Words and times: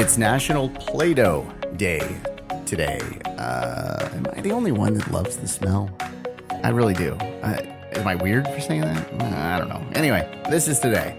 It's 0.00 0.16
National 0.16 0.68
Play 0.68 1.12
Doh 1.12 1.44
Day 1.74 2.20
today. 2.66 3.00
Uh, 3.24 4.08
am 4.12 4.28
I 4.32 4.40
the 4.42 4.52
only 4.52 4.70
one 4.70 4.94
that 4.94 5.10
loves 5.10 5.36
the 5.38 5.48
smell? 5.48 5.90
I 6.62 6.68
really 6.68 6.94
do. 6.94 7.16
Am 7.20 8.06
I 8.06 8.14
weird 8.14 8.46
for 8.46 8.60
saying 8.60 8.82
that? 8.82 9.12
I 9.20 9.58
don't 9.58 9.68
know. 9.68 9.84
Anyway, 9.94 10.40
this 10.50 10.68
is 10.68 10.78
today. 10.78 11.16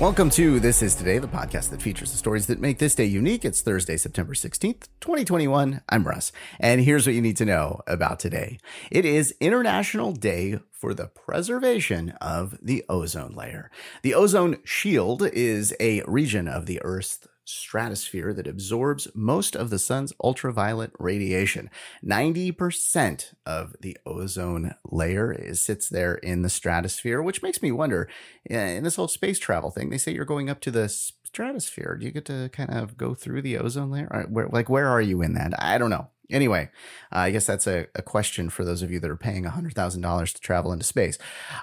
Welcome 0.00 0.28
to 0.30 0.58
This 0.58 0.82
Is 0.82 0.96
Today, 0.96 1.18
the 1.18 1.28
podcast 1.28 1.70
that 1.70 1.80
features 1.80 2.10
the 2.10 2.18
stories 2.18 2.48
that 2.48 2.60
make 2.60 2.78
this 2.78 2.96
day 2.96 3.04
unique. 3.04 3.44
It's 3.44 3.60
Thursday, 3.60 3.96
September 3.96 4.34
16th, 4.34 4.88
2021. 5.00 5.82
I'm 5.88 6.04
Russ, 6.04 6.32
and 6.58 6.80
here's 6.80 7.06
what 7.06 7.14
you 7.14 7.22
need 7.22 7.36
to 7.36 7.44
know 7.44 7.80
about 7.86 8.18
today. 8.18 8.58
It 8.90 9.04
is 9.04 9.34
International 9.40 10.10
Day 10.10 10.58
for 10.86 10.94
the 10.94 11.08
Preservation 11.08 12.10
of 12.20 12.56
the 12.62 12.84
Ozone 12.88 13.34
Layer. 13.34 13.72
The 14.02 14.14
ozone 14.14 14.58
shield 14.62 15.20
is 15.20 15.74
a 15.80 16.00
region 16.06 16.46
of 16.46 16.66
the 16.66 16.80
Earth's 16.80 17.26
stratosphere 17.44 18.32
that 18.32 18.46
absorbs 18.46 19.08
most 19.12 19.56
of 19.56 19.70
the 19.70 19.80
sun's 19.80 20.12
ultraviolet 20.22 20.92
radiation. 21.00 21.70
90% 22.04 23.34
of 23.44 23.74
the 23.80 23.98
ozone 24.06 24.76
layer 24.88 25.32
is, 25.32 25.60
sits 25.60 25.88
there 25.88 26.14
in 26.14 26.42
the 26.42 26.48
stratosphere, 26.48 27.20
which 27.20 27.42
makes 27.42 27.60
me 27.60 27.72
wonder 27.72 28.08
eh, 28.48 28.76
in 28.76 28.84
this 28.84 28.94
whole 28.94 29.08
space 29.08 29.40
travel 29.40 29.72
thing, 29.72 29.90
they 29.90 29.98
say 29.98 30.12
you're 30.12 30.24
going 30.24 30.48
up 30.48 30.60
to 30.60 30.70
the 30.70 30.88
stratosphere. 30.88 31.96
Do 31.98 32.06
you 32.06 32.12
get 32.12 32.26
to 32.26 32.48
kind 32.52 32.70
of 32.70 32.96
go 32.96 33.12
through 33.12 33.42
the 33.42 33.58
ozone 33.58 33.90
layer? 33.90 34.28
Like, 34.52 34.68
where 34.68 34.86
are 34.86 35.02
you 35.02 35.20
in 35.20 35.34
that? 35.34 35.52
I 35.60 35.78
don't 35.78 35.90
know. 35.90 36.10
Anyway, 36.30 36.70
uh, 37.12 37.18
I 37.18 37.30
guess 37.30 37.46
that's 37.46 37.66
a, 37.66 37.86
a, 37.94 38.02
question 38.02 38.50
for 38.50 38.64
those 38.64 38.82
of 38.82 38.90
you 38.90 38.98
that 39.00 39.10
are 39.10 39.16
paying 39.16 39.44
$100,000 39.44 40.34
to 40.34 40.40
travel 40.40 40.72
into 40.72 40.84
space. 40.84 41.18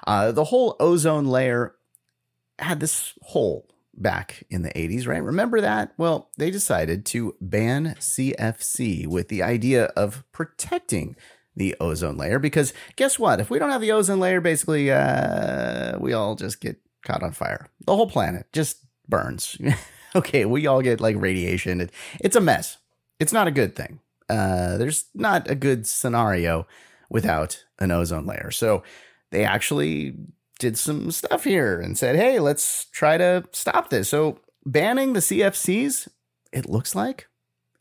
Uh, 0.06 0.32
the 0.32 0.44
whole 0.44 0.76
ozone 0.80 1.26
layer 1.26 1.74
had 2.58 2.80
this 2.80 3.12
hole 3.22 3.68
back 3.96 4.44
in 4.50 4.62
the 4.62 4.70
80s, 4.70 5.06
right? 5.06 5.22
Remember 5.22 5.60
that? 5.60 5.92
Well, 5.96 6.30
they 6.38 6.50
decided 6.50 7.04
to 7.06 7.36
ban 7.40 7.96
CFC 7.98 9.06
with 9.06 9.28
the 9.28 9.42
idea 9.42 9.86
of 9.96 10.24
protecting 10.32 11.16
the 11.56 11.76
ozone 11.80 12.16
layer 12.16 12.38
because 12.38 12.72
guess 12.96 13.18
what? 13.18 13.40
If 13.40 13.50
we 13.50 13.58
don't 13.58 13.70
have 13.70 13.80
the 13.80 13.92
ozone 13.92 14.20
layer, 14.20 14.40
basically, 14.40 14.90
uh, 14.90 15.98
we 15.98 16.12
all 16.12 16.34
just 16.34 16.60
get 16.60 16.80
caught 17.04 17.22
on 17.22 17.32
fire. 17.32 17.68
The 17.84 17.94
whole 17.94 18.08
planet 18.08 18.46
just 18.52 18.78
burns. 19.08 19.56
okay, 20.16 20.44
we 20.44 20.66
all 20.66 20.82
get 20.82 21.00
like 21.00 21.16
radiation. 21.18 21.88
It's 22.20 22.36
a 22.36 22.40
mess. 22.40 22.78
It's 23.20 23.32
not 23.32 23.46
a 23.46 23.52
good 23.52 23.76
thing. 23.76 24.00
Uh, 24.28 24.76
there's 24.76 25.06
not 25.14 25.50
a 25.50 25.54
good 25.54 25.86
scenario 25.86 26.66
without 27.10 27.64
an 27.78 27.90
ozone 27.90 28.26
layer. 28.26 28.50
So 28.50 28.82
they 29.30 29.44
actually 29.44 30.14
did 30.58 30.78
some 30.78 31.10
stuff 31.10 31.44
here 31.44 31.80
and 31.80 31.98
said, 31.98 32.16
hey, 32.16 32.40
let's 32.40 32.86
try 32.86 33.18
to 33.18 33.44
stop 33.52 33.90
this. 33.90 34.08
So 34.08 34.38
banning 34.64 35.12
the 35.12 35.20
CFCs, 35.20 36.08
it 36.52 36.68
looks 36.68 36.94
like 36.94 37.26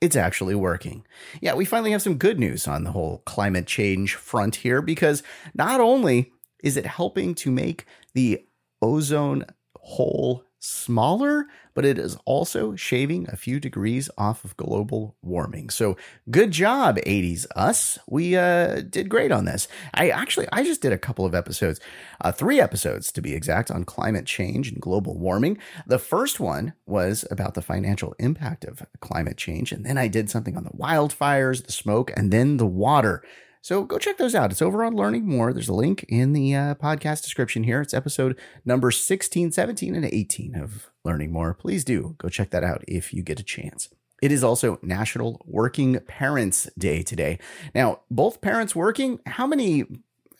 it's 0.01 0.15
actually 0.15 0.55
working. 0.55 1.05
Yeah, 1.41 1.53
we 1.53 1.65
finally 1.65 1.91
have 1.91 2.01
some 2.01 2.17
good 2.17 2.39
news 2.39 2.67
on 2.67 2.83
the 2.83 2.91
whole 2.91 3.19
climate 3.25 3.67
change 3.67 4.15
front 4.15 4.57
here 4.57 4.81
because 4.81 5.23
not 5.53 5.79
only 5.79 6.31
is 6.61 6.75
it 6.75 6.85
helping 6.85 7.35
to 7.35 7.51
make 7.51 7.85
the 8.13 8.45
ozone 8.81 9.45
hole 9.77 10.43
smaller, 10.63 11.45
but 11.73 11.83
it 11.83 11.97
is 11.99 12.15
also 12.23 12.73
shaving 12.73 13.27
a 13.29 13.35
few 13.35 13.59
degrees 13.59 14.09
off 14.17 14.45
of 14.45 14.55
global 14.55 15.13
warming. 15.21 15.69
So 15.69 15.97
good 16.31 16.51
job, 16.51 16.95
80s 16.97 17.45
us. 17.53 17.99
We 18.07 18.37
uh, 18.37 18.81
did 18.89 19.09
great 19.09 19.31
on 19.33 19.43
this. 19.43 19.67
I 19.93 20.09
actually, 20.09 20.47
I 20.53 20.63
just 20.63 20.81
did 20.81 20.93
a 20.93 20.97
couple 20.97 21.25
of 21.25 21.35
episodes, 21.35 21.81
uh, 22.21 22.31
three 22.31 22.61
episodes 22.61 23.11
to 23.11 23.21
be 23.21 23.33
exact, 23.33 23.71
on 23.71 23.83
climate 23.83 24.25
change 24.25 24.71
and 24.71 24.79
global 24.79 25.17
warming. 25.17 25.57
The 25.85 25.99
first 25.99 26.39
one 26.39 26.73
was 26.85 27.25
about 27.29 27.55
the 27.55 27.61
financial 27.61 28.15
impact 28.17 28.63
of 28.63 28.85
climate 29.01 29.37
change. 29.37 29.73
And 29.73 29.85
then 29.85 29.97
I 29.97 30.07
did 30.07 30.29
something 30.29 30.55
on 30.55 30.63
the 30.63 30.69
wildfires, 30.71 31.65
the 31.65 31.73
smoke, 31.73 32.11
and 32.15 32.31
then 32.31 32.55
the 32.55 32.65
water. 32.65 33.21
So 33.63 33.85
go 33.85 33.97
check 33.97 34.17
those 34.17 34.35
out. 34.35 34.51
It's 34.51 34.61
over 34.61 34.83
on 34.83 34.93
Learning 34.93 35.25
More. 35.25 35.53
There's 35.53 35.69
a 35.69 35.73
link 35.73 36.03
in 36.09 36.33
the 36.33 36.53
uh, 36.53 36.75
podcast 36.75 37.23
description 37.23 37.63
here. 37.63 37.79
It's 37.79 37.93
episode 37.93 38.37
number 38.65 38.91
16, 38.91 39.53
17, 39.53 39.95
and 39.95 40.03
18 40.03 40.53
of 40.53 40.91
Learning 41.05 41.31
More. 41.31 41.53
Please 41.53 41.85
do 41.85 42.15
go 42.17 42.27
check 42.27 42.49
that 42.49 42.65
out 42.65 42.83
if 42.89 43.13
you 43.13 43.23
get 43.23 43.39
a 43.39 43.43
chance. 43.43 43.87
It 44.21 44.33
is 44.33 44.43
also 44.43 44.79
National 44.81 45.41
Working 45.45 45.97
Parents 46.01 46.69
Day 46.77 47.03
today. 47.03 47.39
Now, 47.73 48.01
both 48.11 48.41
parents 48.41 48.75
working, 48.75 49.21
how 49.27 49.47
many 49.47 49.85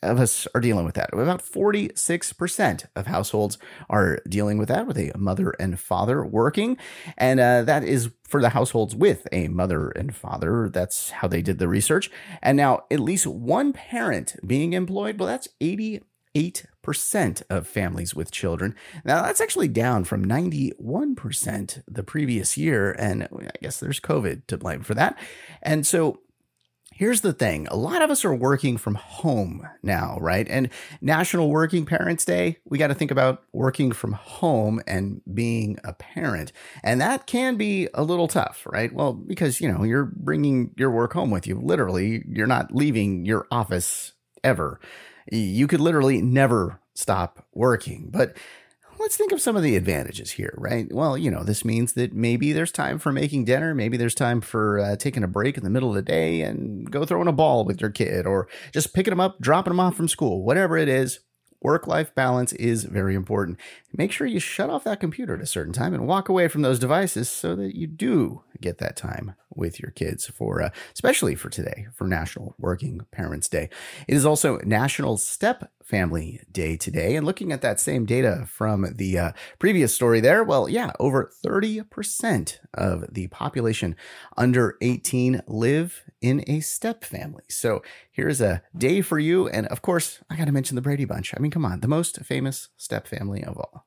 of 0.03 0.19
us 0.19 0.47
are 0.53 0.61
dealing 0.61 0.85
with 0.85 0.95
that. 0.95 1.13
About 1.13 1.41
46% 1.41 2.85
of 2.95 3.07
households 3.07 3.57
are 3.89 4.19
dealing 4.27 4.57
with 4.57 4.69
that, 4.69 4.87
with 4.87 4.97
a 4.97 5.11
mother 5.17 5.51
and 5.59 5.79
father 5.79 6.25
working. 6.25 6.77
And 7.17 7.39
uh, 7.39 7.63
that 7.63 7.83
is 7.83 8.11
for 8.23 8.41
the 8.41 8.49
households 8.49 8.95
with 8.95 9.27
a 9.31 9.47
mother 9.47 9.89
and 9.89 10.15
father. 10.15 10.69
That's 10.71 11.11
how 11.11 11.27
they 11.27 11.41
did 11.41 11.59
the 11.59 11.67
research. 11.67 12.09
And 12.41 12.57
now, 12.57 12.83
at 12.89 12.99
least 12.99 13.27
one 13.27 13.73
parent 13.73 14.35
being 14.45 14.73
employed, 14.73 15.19
well, 15.19 15.27
that's 15.27 15.47
88% 15.61 16.01
of 17.49 17.67
families 17.67 18.15
with 18.15 18.31
children. 18.31 18.75
Now, 19.05 19.21
that's 19.21 19.41
actually 19.41 19.67
down 19.67 20.03
from 20.03 20.25
91% 20.25 21.83
the 21.87 22.03
previous 22.03 22.57
year. 22.57 22.95
And 22.97 23.23
I 23.23 23.51
guess 23.61 23.79
there's 23.79 23.99
COVID 23.99 24.47
to 24.47 24.57
blame 24.57 24.81
for 24.81 24.95
that. 24.95 25.17
And 25.61 25.85
so, 25.85 26.19
Here's 26.95 27.21
the 27.21 27.33
thing 27.33 27.67
a 27.67 27.75
lot 27.75 28.03
of 28.03 28.11
us 28.11 28.23
are 28.23 28.33
working 28.33 28.77
from 28.77 28.95
home 28.95 29.67
now, 29.81 30.17
right? 30.21 30.47
And 30.47 30.69
National 31.01 31.49
Working 31.49 31.85
Parents 31.85 32.23
Day, 32.23 32.59
we 32.65 32.77
got 32.77 32.87
to 32.87 32.93
think 32.93 33.09
about 33.09 33.43
working 33.51 33.91
from 33.91 34.13
home 34.13 34.79
and 34.85 35.21
being 35.33 35.79
a 35.83 35.93
parent. 35.93 36.51
And 36.83 37.01
that 37.01 37.25
can 37.25 37.55
be 37.57 37.89
a 37.95 38.03
little 38.03 38.27
tough, 38.27 38.67
right? 38.69 38.93
Well, 38.93 39.13
because, 39.13 39.59
you 39.59 39.71
know, 39.71 39.83
you're 39.83 40.05
bringing 40.05 40.71
your 40.77 40.91
work 40.91 41.13
home 41.13 41.31
with 41.31 41.47
you. 41.47 41.59
Literally, 41.59 42.23
you're 42.29 42.45
not 42.45 42.75
leaving 42.75 43.25
your 43.25 43.47
office 43.49 44.13
ever. 44.43 44.79
You 45.31 45.65
could 45.65 45.81
literally 45.81 46.21
never 46.21 46.79
stop 46.93 47.47
working. 47.53 48.09
But 48.11 48.37
let's 49.03 49.17
think 49.17 49.33
of 49.33 49.41
some 49.41 49.57
of 49.57 49.63
the 49.63 49.75
advantages 49.75 50.31
here, 50.31 50.53
right? 50.57 50.91
Well, 50.91 51.17
you 51.17 51.29
know, 51.29 51.43
this 51.43 51.65
means 51.65 51.91
that 51.93 52.13
maybe 52.13 52.53
there's 52.53 52.71
time 52.71 52.99
for 52.99 53.11
making 53.11 53.43
dinner. 53.43 53.75
Maybe 53.75 53.97
there's 53.97 54.15
time 54.15 54.39
for 54.39 54.79
uh, 54.79 54.95
taking 54.95 55.23
a 55.23 55.27
break 55.27 55.57
in 55.57 55.65
the 55.65 55.69
middle 55.69 55.89
of 55.89 55.95
the 55.95 56.01
day 56.01 56.41
and 56.41 56.89
go 56.89 57.03
throwing 57.03 57.27
a 57.27 57.33
ball 57.33 57.65
with 57.65 57.81
your 57.81 57.89
kid 57.89 58.25
or 58.25 58.47
just 58.71 58.93
picking 58.93 59.11
them 59.11 59.19
up, 59.19 59.41
dropping 59.41 59.71
them 59.71 59.81
off 59.81 59.95
from 59.95 60.07
school, 60.07 60.41
whatever 60.41 60.77
it 60.77 60.87
is. 60.87 61.19
Work 61.61 61.85
life 61.85 62.15
balance 62.15 62.53
is 62.53 62.85
very 62.85 63.13
important. 63.13 63.59
Make 63.95 64.11
sure 64.11 64.25
you 64.25 64.39
shut 64.39 64.71
off 64.71 64.83
that 64.85 64.99
computer 64.99 65.35
at 65.35 65.41
a 65.41 65.45
certain 65.45 65.73
time 65.73 65.93
and 65.93 66.07
walk 66.07 66.27
away 66.27 66.47
from 66.47 66.63
those 66.63 66.79
devices 66.79 67.29
so 67.29 67.55
that 67.55 67.75
you 67.75 67.85
do 67.85 68.43
get 68.59 68.79
that 68.79 68.95
time 68.95 69.35
with 69.55 69.79
your 69.79 69.91
kids 69.91 70.25
for, 70.25 70.63
uh, 70.63 70.69
especially 70.93 71.35
for 71.35 71.49
today, 71.49 71.87
for 71.93 72.07
National 72.07 72.55
Working 72.57 73.01
Parents 73.11 73.47
Day. 73.47 73.69
It 74.07 74.15
is 74.15 74.25
also 74.25 74.57
National 74.63 75.17
Step 75.17 75.71
Family 75.83 76.41
Day 76.51 76.75
today. 76.75 77.15
And 77.15 77.25
looking 77.25 77.51
at 77.51 77.61
that 77.61 77.79
same 77.79 78.05
data 78.05 78.45
from 78.47 78.87
the 78.95 79.19
uh, 79.19 79.31
previous 79.59 79.93
story 79.93 80.21
there, 80.21 80.43
well, 80.43 80.67
yeah, 80.67 80.91
over 80.99 81.31
30% 81.45 82.57
of 82.73 83.13
the 83.13 83.27
population 83.27 83.95
under 84.37 84.77
18 84.81 85.41
live 85.47 86.03
in 86.21 86.43
a 86.47 86.61
step 86.61 87.03
family. 87.03 87.43
So 87.49 87.83
here's 88.11 88.41
a 88.41 88.63
day 88.75 89.01
for 89.01 89.19
you. 89.19 89.47
And 89.49 89.67
of 89.67 89.81
course, 89.81 90.19
I 90.29 90.35
got 90.35 90.45
to 90.45 90.51
mention 90.51 90.75
the 90.75 90.81
Brady 90.81 91.05
Bunch. 91.05 91.33
I 91.35 91.39
mean, 91.39 91.51
come 91.51 91.65
on, 91.65 91.81
the 91.81 91.87
most 91.87 92.17
famous 92.21 92.69
step 92.77 93.07
family 93.07 93.43
of 93.43 93.57
all. 93.57 93.82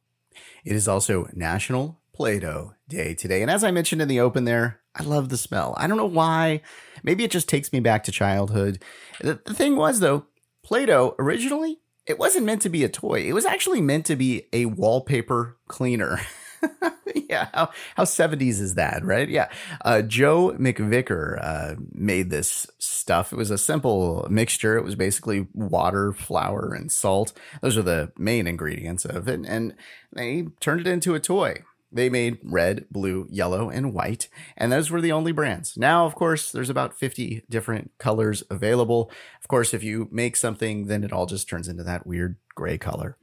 It 0.66 0.75
is 0.75 0.88
also 0.88 1.28
National 1.32 2.00
Play 2.12 2.41
Doh 2.41 2.75
Day 2.88 3.15
today. 3.15 3.41
And 3.41 3.50
as 3.50 3.62
I 3.62 3.71
mentioned 3.71 4.03
in 4.03 4.09
the 4.09 4.19
open 4.19 4.47
there, 4.47 4.81
I 4.97 5.04
love 5.04 5.28
the 5.28 5.37
smell. 5.37 5.77
I 5.78 5.87
don't 5.87 5.97
know 5.97 6.04
why. 6.04 6.60
Maybe 7.04 7.22
it 7.22 7.31
just 7.31 7.49
takes 7.49 7.72
me 7.72 7.78
back 7.78 8.03
to 8.04 8.12
childhood. 8.12 8.82
The, 9.21 9.37
thing 9.37 9.77
was, 9.77 10.00
though, 10.00 10.27
Play 10.65 10.87
Doh 10.87 11.15
originally, 11.21 11.78
it 12.04 12.19
wasn't 12.19 12.47
meant 12.47 12.62
to 12.62 12.69
be 12.69 12.82
a 12.82 12.88
toy. 12.88 13.21
It 13.21 13.32
was 13.32 13.47
actually 13.47 13.81
meant 13.81 14.07
to 14.07 14.16
be 14.16 14.48
a 14.53 14.66
wallpaper 14.66 15.57
cleaner. 15.68 16.21
yeah, 17.15 17.48
how, 17.53 17.71
how 17.95 18.04
70s 18.04 18.60
is 18.60 18.74
that, 18.74 19.04
right? 19.04 19.28
Yeah. 19.28 19.48
Uh, 19.84 20.03
Joe 20.03 20.53
McVicker 20.59 21.39
uh, 21.42 21.74
made 21.92 22.30
this 22.30 22.66
stuff. 22.78 23.33
It 23.33 23.36
was 23.36 23.51
a 23.51 23.59
simple 23.59 24.27
mixture. 24.30 24.77
It 24.77 24.84
was 24.84 24.95
basically 24.95 25.47
water, 25.53 26.13
flour, 26.13 26.72
and 26.74 26.91
salt. 26.91 27.33
Those 27.63 27.77
are 27.77 27.83
the 27.83 28.13
main 28.16 28.47
ingredients 28.47 29.04
of 29.04 29.28
it. 29.28 29.41
And 29.47 29.74
they 30.13 30.47
turned 30.60 30.80
it 30.80 30.86
into 30.86 31.15
a 31.15 31.21
toy. 31.21 31.63
They 31.92 32.10
made 32.10 32.39
red, 32.42 32.86
blue, 32.91 33.27
yellow, 33.30 33.71
and 33.71 33.95
white, 33.95 34.28
and 34.57 34.72
those 34.72 34.91
were 34.91 35.01
the 35.01 35.12
only 35.12 35.33
brands. 35.33 35.77
Now, 35.77 36.04
of 36.04 36.15
course, 36.15 36.51
there's 36.51 36.69
about 36.69 36.98
50 36.98 37.45
different 37.48 37.92
colors 37.98 38.42
available. 38.51 39.10
Of 39.41 39.48
course, 39.48 39.72
if 39.72 39.84
you 39.84 40.09
make 40.10 40.36
something, 40.36 40.89
then 40.89 41.04
it 41.04 41.12
all 41.12 41.27
just 41.27 41.48
turns 41.48 41.69
into 41.69 41.84
that 41.84 42.07
weird 42.07 42.36
gray 42.54 42.77
color. 42.77 43.16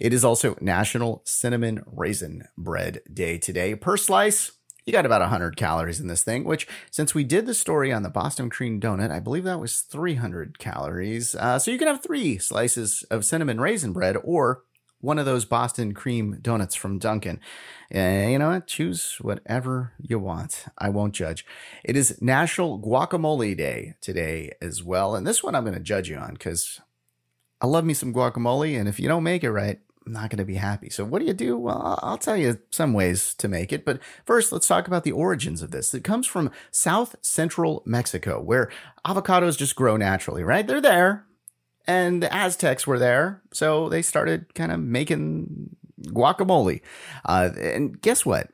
It 0.00 0.12
is 0.12 0.24
also 0.24 0.56
National 0.60 1.22
Cinnamon 1.24 1.82
Raisin 1.86 2.48
Bread 2.56 3.00
Day 3.12 3.38
today. 3.38 3.74
Per 3.74 3.96
slice, 3.96 4.52
you 4.84 4.92
got 4.92 5.06
about 5.06 5.20
100 5.20 5.56
calories 5.56 6.00
in 6.00 6.08
this 6.08 6.22
thing, 6.22 6.44
which, 6.44 6.66
since 6.90 7.14
we 7.14 7.22
did 7.22 7.46
the 7.46 7.54
story 7.54 7.92
on 7.92 8.02
the 8.02 8.08
Boston 8.08 8.48
Cream 8.48 8.80
Donut, 8.80 9.10
I 9.10 9.20
believe 9.20 9.44
that 9.44 9.60
was 9.60 9.80
300 9.80 10.58
calories. 10.58 11.34
Uh, 11.34 11.58
so 11.58 11.70
you 11.70 11.78
can 11.78 11.88
have 11.88 12.02
three 12.02 12.38
slices 12.38 13.04
of 13.10 13.24
cinnamon 13.24 13.60
raisin 13.60 13.92
bread 13.92 14.16
or 14.24 14.62
one 15.00 15.18
of 15.18 15.26
those 15.26 15.44
Boston 15.44 15.94
cream 15.94 16.38
donuts 16.42 16.74
from 16.74 16.98
Dunkin'. 16.98 17.40
Uh, 17.94 18.28
you 18.28 18.38
know 18.38 18.50
what? 18.50 18.66
Choose 18.66 19.18
whatever 19.20 19.92
you 20.00 20.18
want. 20.18 20.64
I 20.76 20.88
won't 20.88 21.14
judge. 21.14 21.46
It 21.84 21.96
is 21.96 22.20
National 22.20 22.80
Guacamole 22.80 23.56
Day 23.56 23.94
today 24.00 24.52
as 24.60 24.82
well. 24.82 25.14
And 25.14 25.26
this 25.26 25.42
one 25.42 25.54
I'm 25.54 25.64
going 25.64 25.74
to 25.74 25.80
judge 25.80 26.08
you 26.08 26.16
on 26.16 26.32
because 26.32 26.80
I 27.60 27.66
love 27.66 27.84
me 27.84 27.94
some 27.94 28.14
guacamole. 28.14 28.78
And 28.78 28.88
if 28.88 29.00
you 29.00 29.08
don't 29.08 29.22
make 29.22 29.44
it 29.44 29.50
right, 29.50 29.80
I'm 30.06 30.12
not 30.12 30.30
going 30.30 30.38
to 30.38 30.44
be 30.44 30.54
happy. 30.54 30.88
So, 30.88 31.04
what 31.04 31.18
do 31.18 31.26
you 31.26 31.34
do? 31.34 31.58
Well, 31.58 31.98
I'll 32.02 32.18
tell 32.18 32.36
you 32.36 32.58
some 32.70 32.94
ways 32.94 33.34
to 33.34 33.48
make 33.48 33.72
it. 33.72 33.84
But 33.84 34.00
first, 34.24 34.52
let's 34.52 34.66
talk 34.66 34.86
about 34.86 35.04
the 35.04 35.12
origins 35.12 35.62
of 35.62 35.70
this. 35.70 35.92
It 35.92 36.04
comes 36.04 36.26
from 36.26 36.50
South 36.70 37.16
Central 37.20 37.82
Mexico, 37.84 38.40
where 38.40 38.70
avocados 39.04 39.58
just 39.58 39.76
grow 39.76 39.96
naturally, 39.96 40.42
right? 40.42 40.66
They're 40.66 40.80
there. 40.80 41.26
And 41.86 42.22
the 42.22 42.34
Aztecs 42.34 42.86
were 42.86 42.98
there. 42.98 43.42
So 43.52 43.88
they 43.88 44.02
started 44.02 44.54
kind 44.54 44.72
of 44.72 44.80
making 44.80 45.76
guacamole. 46.06 46.80
Uh, 47.24 47.50
and 47.58 48.00
guess 48.00 48.24
what? 48.24 48.48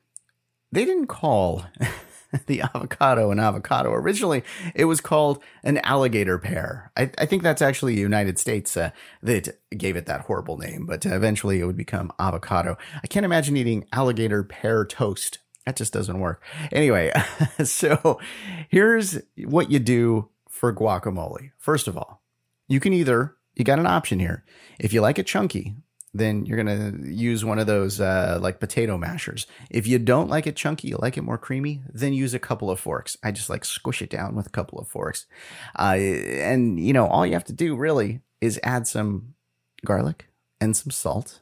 They 0.72 0.84
didn't 0.84 1.06
call 1.06 1.64
the 2.46 2.62
avocado 2.62 3.30
and 3.30 3.40
avocado. 3.40 3.92
Originally, 3.92 4.42
it 4.74 4.84
was 4.86 5.00
called 5.00 5.42
an 5.62 5.78
alligator 5.78 6.38
pear. 6.38 6.90
I, 6.96 7.10
I 7.18 7.26
think 7.26 7.42
that's 7.42 7.62
actually 7.62 7.94
the 7.94 8.00
United 8.00 8.38
States 8.38 8.76
uh, 8.76 8.90
that 9.22 9.60
gave 9.76 9.96
it 9.96 10.06
that 10.06 10.22
horrible 10.22 10.58
name, 10.58 10.86
but 10.86 11.04
eventually 11.06 11.60
it 11.60 11.66
would 11.66 11.76
become 11.76 12.12
avocado. 12.18 12.76
I 13.02 13.06
can't 13.06 13.24
imagine 13.24 13.56
eating 13.56 13.86
alligator 13.92 14.42
pear 14.42 14.84
toast. 14.84 15.38
That 15.66 15.76
just 15.76 15.92
doesn't 15.92 16.20
work. 16.20 16.42
Anyway, 16.72 17.12
so 17.64 18.20
here's 18.68 19.18
what 19.44 19.70
you 19.70 19.78
do 19.78 20.28
for 20.48 20.74
guacamole. 20.74 21.52
First 21.58 21.88
of 21.88 21.96
all, 21.96 22.22
you 22.68 22.80
can 22.80 22.92
either, 22.92 23.36
you 23.54 23.64
got 23.64 23.78
an 23.78 23.86
option 23.86 24.18
here. 24.18 24.44
If 24.78 24.92
you 24.92 25.00
like 25.00 25.18
it 25.18 25.26
chunky, 25.26 25.76
then 26.14 26.46
you're 26.46 26.62
going 26.62 27.02
to 27.02 27.12
use 27.12 27.44
one 27.44 27.58
of 27.58 27.66
those 27.66 28.00
uh, 28.00 28.38
like 28.40 28.60
potato 28.60 28.96
mashers. 28.96 29.46
If 29.68 29.86
you 29.86 29.98
don't 29.98 30.30
like 30.30 30.46
it 30.46 30.56
chunky, 30.56 30.88
you 30.88 30.96
like 30.96 31.18
it 31.18 31.22
more 31.22 31.36
creamy, 31.36 31.82
then 31.92 32.12
use 32.12 32.32
a 32.32 32.38
couple 32.38 32.70
of 32.70 32.78
forks. 32.78 33.16
I 33.22 33.32
just 33.32 33.50
like 33.50 33.64
squish 33.64 34.00
it 34.00 34.10
down 34.10 34.36
with 34.36 34.46
a 34.46 34.50
couple 34.50 34.78
of 34.78 34.86
forks. 34.88 35.26
Uh, 35.78 35.96
and, 35.96 36.78
you 36.78 36.92
know, 36.92 37.06
all 37.08 37.26
you 37.26 37.32
have 37.32 37.44
to 37.44 37.52
do 37.52 37.74
really 37.76 38.20
is 38.40 38.60
add 38.62 38.86
some 38.86 39.34
garlic 39.84 40.28
and 40.60 40.76
some 40.76 40.90
salt 40.90 41.40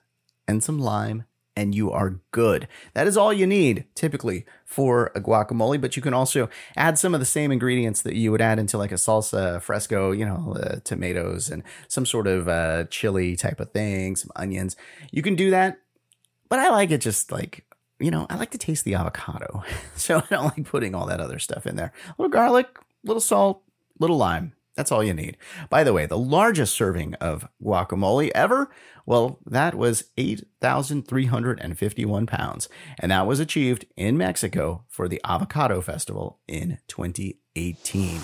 and 0.49 0.65
some 0.65 0.79
lime 0.79 1.25
and 1.57 1.75
you 1.75 1.91
are 1.91 2.21
good. 2.31 2.67
That 2.95 3.07
is 3.07 3.17
all 3.17 3.33
you 3.33 3.47
need 3.47 3.85
typically 3.95 4.47
for 4.65 5.13
a 5.15 5.21
guacamole, 5.21 5.81
but 5.81 5.97
you 5.97 6.03
can 6.03 6.15
also 6.15 6.49
add 6.77 6.99
some 6.99 7.15
of 7.15 7.21
the 7.21 7.27
same 7.27 7.53
ingredients 7.53 8.03
that 8.03 8.15
you 8.15 8.31
would 8.31 8.41
add 8.41 8.59
into 8.59 8.79
like 8.79 8.93
a 8.93 8.97
salsa 8.97 9.61
fresco, 9.61 10.13
you 10.13 10.25
know, 10.25 10.57
uh, 10.59 10.77
tomatoes 10.85 11.51
and 11.51 11.63
some 11.89 12.07
sort 12.07 12.27
of 12.27 12.49
uh, 12.49 12.85
chili 12.85 13.37
type 13.37 13.61
of 13.61 13.71
thing, 13.73 14.17
some 14.17 14.31
onions. 14.37 14.77
You 15.11 15.23
can 15.23 15.37
do 15.37 15.51
that, 15.51 15.79
but 16.49 16.59
I 16.59 16.71
like 16.71 16.91
it 16.91 17.01
just 17.01 17.31
like, 17.31 17.65
you 17.99 18.11
know, 18.11 18.27
I 18.31 18.37
like 18.37 18.51
to 18.53 18.59
taste 18.59 18.85
the 18.85 18.95
avocado. 18.95 19.63
so 19.97 20.19
I 20.19 20.25
don't 20.31 20.57
like 20.57 20.65
putting 20.65 20.95
all 20.95 21.07
that 21.07 21.21
other 21.21 21.39
stuff 21.39 21.67
in 21.67 21.77
there. 21.77 21.93
A 22.09 22.15
little 22.19 22.31
garlic, 22.31 22.67
a 22.77 23.07
little 23.07 23.21
salt, 23.21 23.63
little 23.99 24.17
lime. 24.17 24.55
That's 24.77 24.91
all 24.91 25.05
you 25.05 25.13
need. 25.13 25.37
By 25.69 25.85
the 25.85 25.93
way, 25.93 26.07
the 26.07 26.17
largest 26.17 26.75
serving 26.75 27.13
of 27.15 27.47
guacamole 27.63 28.31
ever, 28.35 28.71
well, 29.05 29.39
that 29.45 29.75
was 29.75 30.05
8,351 30.17 32.27
pounds. 32.27 32.71
And 32.99 33.13
that 33.13 33.27
was 33.27 33.39
achieved 33.39 33.85
in 33.97 34.17
Mexico 34.17 34.87
for 34.89 35.09
the 35.09 35.21
Avocado 35.25 35.83
Festival 35.83 36.39
in 36.49 36.79
2018. 36.89 38.21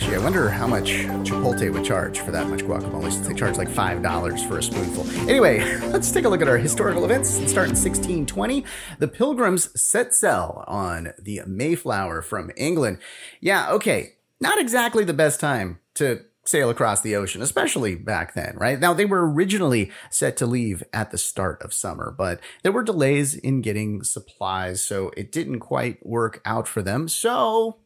Gee, 0.00 0.14
I 0.14 0.18
wonder 0.18 0.50
how 0.50 0.66
much 0.66 0.90
Chipotle 1.22 1.72
would 1.72 1.84
charge 1.84 2.18
for 2.18 2.32
that 2.32 2.48
much 2.48 2.62
guacamole 2.62 3.12
since 3.12 3.28
they 3.28 3.34
charge 3.34 3.56
like 3.56 3.68
$5 3.68 4.48
for 4.48 4.58
a 4.58 4.62
spoonful. 4.64 5.08
Anyway, 5.30 5.60
let's 5.92 6.10
take 6.10 6.24
a 6.24 6.28
look 6.28 6.42
at 6.42 6.48
our 6.48 6.58
historical 6.58 7.04
events. 7.04 7.38
Let's 7.38 7.52
start 7.52 7.68
in 7.68 7.76
1620. 7.76 8.64
The 8.98 9.06
Pilgrims 9.06 9.80
set 9.80 10.16
sail 10.16 10.64
on 10.66 11.12
the 11.16 11.42
Mayflower 11.46 12.22
from 12.22 12.50
England. 12.56 12.98
Yeah, 13.40 13.70
okay 13.70 14.15
not 14.40 14.58
exactly 14.58 15.04
the 15.04 15.14
best 15.14 15.40
time 15.40 15.78
to 15.94 16.24
sail 16.44 16.70
across 16.70 17.00
the 17.00 17.16
ocean, 17.16 17.42
especially 17.42 17.94
back 17.94 18.34
then, 18.34 18.56
right? 18.56 18.78
Now, 18.78 18.92
they 18.92 19.04
were 19.04 19.30
originally 19.30 19.90
set 20.10 20.36
to 20.38 20.46
leave 20.46 20.82
at 20.92 21.10
the 21.10 21.18
start 21.18 21.60
of 21.62 21.74
summer, 21.74 22.14
but 22.16 22.40
there 22.62 22.72
were 22.72 22.84
delays 22.84 23.34
in 23.34 23.62
getting 23.62 24.02
supplies, 24.02 24.84
so 24.84 25.10
it 25.16 25.32
didn't 25.32 25.60
quite 25.60 26.04
work 26.06 26.40
out 26.44 26.68
for 26.68 26.82
them. 26.82 27.08
So, 27.08 27.78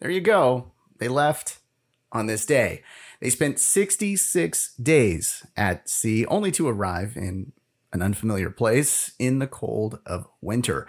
there 0.00 0.10
you 0.10 0.20
go. 0.20 0.72
They 0.98 1.08
left 1.08 1.58
on 2.10 2.26
this 2.26 2.44
day. 2.44 2.82
They 3.20 3.30
spent 3.30 3.58
66 3.58 4.74
days 4.74 5.46
at 5.56 5.88
sea, 5.88 6.26
only 6.26 6.50
to 6.52 6.68
arrive 6.68 7.16
in 7.16 7.52
an 7.92 8.02
unfamiliar 8.02 8.50
place 8.50 9.12
in 9.18 9.38
the 9.38 9.46
cold 9.46 10.00
of 10.04 10.26
winter. 10.40 10.86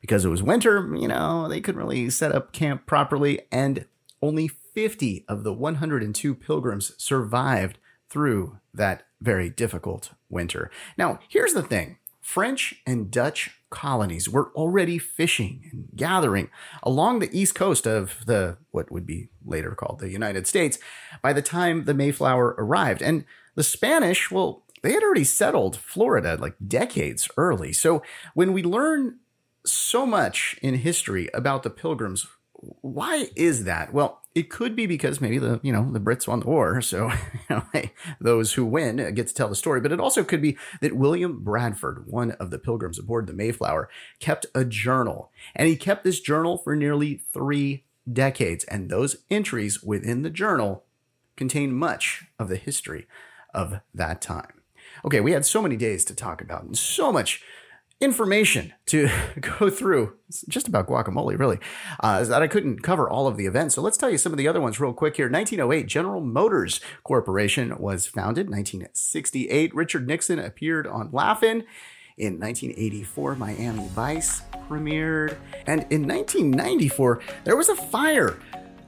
Because 0.00 0.24
it 0.24 0.28
was 0.30 0.42
winter, 0.42 0.94
you 0.96 1.06
know, 1.06 1.48
they 1.48 1.60
couldn't 1.60 1.80
really 1.80 2.10
set 2.10 2.32
up 2.32 2.52
camp 2.52 2.86
properly, 2.86 3.40
and 3.52 3.86
only 4.22 4.48
50 4.48 5.24
of 5.28 5.44
the 5.44 5.52
102 5.52 6.34
pilgrims 6.34 6.92
survived 6.96 7.78
through 8.08 8.58
that 8.72 9.04
very 9.20 9.50
difficult 9.50 10.12
winter. 10.30 10.70
Now, 10.96 11.18
here's 11.28 11.54
the 11.54 11.62
thing 11.62 11.98
French 12.20 12.82
and 12.86 13.10
Dutch 13.10 13.50
colonies 13.68 14.28
were 14.28 14.52
already 14.54 14.98
fishing 14.98 15.68
and 15.72 15.88
gathering 15.96 16.50
along 16.82 17.18
the 17.18 17.36
east 17.36 17.54
coast 17.54 17.86
of 17.86 18.24
the 18.26 18.58
what 18.70 18.92
would 18.92 19.06
be 19.06 19.28
later 19.44 19.74
called 19.74 19.98
the 19.98 20.10
United 20.10 20.46
States 20.46 20.78
by 21.20 21.32
the 21.32 21.42
time 21.42 21.84
the 21.84 21.94
Mayflower 21.94 22.54
arrived. 22.58 23.02
And 23.02 23.24
the 23.54 23.64
Spanish, 23.64 24.30
well, 24.30 24.62
they 24.82 24.92
had 24.92 25.02
already 25.02 25.24
settled 25.24 25.76
Florida 25.76 26.36
like 26.38 26.54
decades 26.66 27.28
early. 27.36 27.72
So 27.72 28.02
when 28.34 28.52
we 28.52 28.62
learn 28.62 29.18
so 29.64 30.06
much 30.06 30.58
in 30.62 30.74
history 30.74 31.28
about 31.32 31.62
the 31.62 31.70
pilgrims, 31.70 32.26
why 32.80 33.28
is 33.34 33.64
that? 33.64 33.92
Well, 33.92 34.20
it 34.34 34.48
could 34.48 34.74
be 34.74 34.86
because 34.86 35.20
maybe 35.20 35.38
the 35.38 35.60
you 35.62 35.72
know 35.72 35.90
the 35.92 36.00
Brits 36.00 36.26
won 36.26 36.40
the 36.40 36.46
war, 36.46 36.80
so 36.80 37.08
you 37.32 37.40
know, 37.50 37.64
hey, 37.72 37.92
those 38.20 38.54
who 38.54 38.64
win 38.64 38.96
get 39.14 39.28
to 39.28 39.34
tell 39.34 39.48
the 39.48 39.56
story. 39.56 39.80
But 39.80 39.92
it 39.92 40.00
also 40.00 40.24
could 40.24 40.40
be 40.40 40.56
that 40.80 40.96
William 40.96 41.42
Bradford, 41.42 42.06
one 42.06 42.32
of 42.32 42.50
the 42.50 42.58
pilgrims 42.58 42.98
aboard 42.98 43.26
the 43.26 43.32
Mayflower, 43.32 43.88
kept 44.20 44.46
a 44.54 44.64
journal, 44.64 45.30
and 45.54 45.68
he 45.68 45.76
kept 45.76 46.04
this 46.04 46.20
journal 46.20 46.56
for 46.56 46.76
nearly 46.76 47.22
three 47.32 47.84
decades. 48.10 48.64
And 48.64 48.88
those 48.88 49.16
entries 49.30 49.82
within 49.82 50.22
the 50.22 50.30
journal 50.30 50.84
contain 51.36 51.74
much 51.74 52.24
of 52.38 52.48
the 52.48 52.56
history 52.56 53.06
of 53.54 53.80
that 53.94 54.20
time. 54.20 54.62
Okay, 55.04 55.20
we 55.20 55.32
had 55.32 55.44
so 55.44 55.62
many 55.62 55.76
days 55.76 56.04
to 56.06 56.14
talk 56.14 56.40
about, 56.40 56.62
and 56.62 56.76
so 56.76 57.12
much 57.12 57.42
information 58.02 58.72
to 58.86 59.08
go 59.40 59.70
through 59.70 60.14
just 60.48 60.66
about 60.66 60.88
guacamole 60.88 61.38
really 61.38 61.58
uh, 62.00 62.18
is 62.20 62.28
that 62.28 62.42
i 62.42 62.48
couldn't 62.48 62.82
cover 62.82 63.08
all 63.08 63.26
of 63.28 63.36
the 63.36 63.46
events. 63.46 63.76
So 63.76 63.82
let's 63.82 63.96
tell 63.96 64.10
you 64.10 64.18
some 64.18 64.32
of 64.32 64.38
the 64.38 64.48
other 64.48 64.60
ones 64.60 64.80
real 64.80 64.92
quick 64.92 65.16
here. 65.16 65.30
1908 65.30 65.86
general 65.86 66.20
motors 66.20 66.80
corporation 67.04 67.78
was 67.78 68.06
founded. 68.06 68.46
1968 68.46 69.74
richard 69.74 70.06
nixon 70.08 70.38
appeared 70.40 70.86
on 70.86 71.10
laugh-in 71.12 71.64
in 72.18 72.38
1984 72.40 73.36
miami 73.36 73.88
vice 73.88 74.42
premiered. 74.68 75.36
And 75.66 75.86
in 75.90 76.06
1994 76.06 77.20
there 77.44 77.56
was 77.56 77.68
a 77.68 77.76
fire 77.76 78.36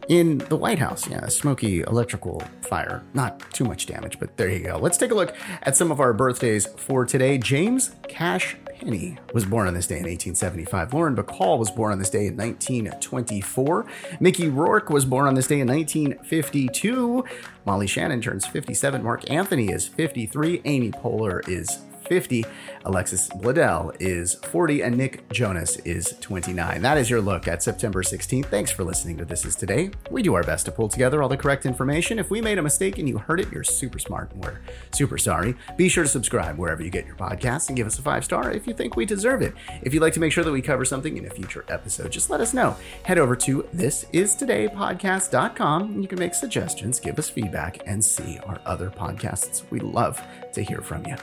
in 0.08 0.38
the 0.38 0.56
White 0.56 0.78
House. 0.78 1.08
Yeah, 1.08 1.26
smoky 1.28 1.80
electrical 1.82 2.42
fire. 2.62 3.02
Not 3.14 3.40
too 3.52 3.64
much 3.64 3.86
damage, 3.86 4.18
but 4.18 4.36
there 4.36 4.48
you 4.48 4.60
go. 4.60 4.78
Let's 4.78 4.98
take 4.98 5.10
a 5.10 5.14
look 5.14 5.34
at 5.62 5.76
some 5.76 5.90
of 5.90 6.00
our 6.00 6.12
birthdays 6.12 6.66
for 6.66 7.04
today. 7.04 7.38
James 7.38 7.94
Cash 8.08 8.56
Penney 8.66 9.18
was 9.32 9.44
born 9.44 9.66
on 9.68 9.74
this 9.74 9.86
day 9.86 9.96
in 9.96 10.04
1875. 10.04 10.92
Lauren 10.92 11.16
Bacall 11.16 11.58
was 11.58 11.70
born 11.70 11.92
on 11.92 11.98
this 11.98 12.10
day 12.10 12.26
in 12.26 12.36
1924. 12.36 13.86
Mickey 14.20 14.48
Rourke 14.48 14.90
was 14.90 15.04
born 15.04 15.26
on 15.26 15.34
this 15.34 15.46
day 15.46 15.60
in 15.60 15.68
1952. 15.68 17.24
Molly 17.64 17.86
Shannon 17.86 18.20
turns 18.20 18.46
57. 18.46 19.02
Marc 19.02 19.30
Anthony 19.30 19.70
is 19.70 19.86
53. 19.86 20.62
Amy 20.64 20.90
Poehler 20.90 21.46
is 21.48 21.78
50. 22.06 22.44
Alexis 22.84 23.28
Bledel 23.30 23.94
is 24.00 24.34
40. 24.34 24.82
And 24.82 24.96
Nick 24.96 25.28
Jonas 25.30 25.76
is 25.78 26.14
29. 26.20 26.82
That 26.82 26.98
is 26.98 27.10
your 27.10 27.20
look 27.20 27.48
at 27.48 27.62
September 27.62 28.02
16th. 28.02 28.46
Thanks 28.46 28.70
for 28.70 28.84
listening 28.84 29.16
to 29.18 29.24
This 29.24 29.44
Is 29.44 29.56
Today. 29.56 29.90
We 30.10 30.22
do 30.22 30.34
our 30.34 30.42
best 30.42 30.66
to 30.66 30.72
pull 30.72 30.88
together 30.88 31.22
all 31.22 31.28
the 31.28 31.36
correct 31.36 31.66
information. 31.66 32.18
If 32.18 32.30
we 32.30 32.40
made 32.40 32.58
a 32.58 32.62
mistake 32.62 32.98
and 32.98 33.08
you 33.08 33.18
heard 33.18 33.40
it, 33.40 33.52
you're 33.52 33.64
super 33.64 33.98
smart 33.98 34.32
and 34.32 34.44
we're 34.44 34.58
super 34.92 35.18
sorry. 35.18 35.54
Be 35.76 35.88
sure 35.88 36.04
to 36.04 36.10
subscribe 36.10 36.58
wherever 36.58 36.82
you 36.82 36.90
get 36.90 37.06
your 37.06 37.16
podcasts 37.16 37.68
and 37.68 37.76
give 37.76 37.86
us 37.86 37.98
a 37.98 38.02
five 38.02 38.24
star 38.24 38.52
if 38.52 38.66
you 38.66 38.74
think 38.74 38.96
we 38.96 39.06
deserve 39.06 39.42
it. 39.42 39.54
If 39.82 39.94
you'd 39.94 40.02
like 40.02 40.14
to 40.14 40.20
make 40.20 40.32
sure 40.32 40.44
that 40.44 40.52
we 40.52 40.62
cover 40.62 40.84
something 40.84 41.16
in 41.16 41.26
a 41.26 41.30
future 41.30 41.64
episode, 41.68 42.12
just 42.12 42.30
let 42.30 42.40
us 42.40 42.54
know. 42.54 42.76
Head 43.04 43.18
over 43.18 43.36
to 43.36 43.62
thisistodaypodcast.com 43.74 45.82
and 45.82 46.02
you 46.02 46.08
can 46.08 46.18
make 46.18 46.34
suggestions, 46.34 47.00
give 47.00 47.18
us 47.18 47.28
feedback, 47.28 47.80
and 47.86 48.04
see 48.04 48.38
our 48.46 48.60
other 48.66 48.90
podcasts. 48.90 49.62
We 49.70 49.80
love 49.80 50.22
to 50.52 50.62
hear 50.62 50.80
from 50.80 51.06
you. 51.06 51.16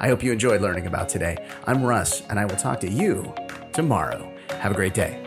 I 0.00 0.08
hope 0.08 0.22
you 0.22 0.32
enjoyed 0.32 0.60
learning 0.60 0.86
about 0.86 1.08
today. 1.08 1.36
I'm 1.66 1.82
Russ, 1.84 2.22
and 2.28 2.38
I 2.38 2.44
will 2.44 2.56
talk 2.56 2.80
to 2.80 2.90
you 2.90 3.34
tomorrow. 3.72 4.32
Have 4.50 4.72
a 4.72 4.74
great 4.74 4.94
day. 4.94 5.25